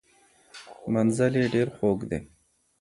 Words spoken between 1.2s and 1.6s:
یې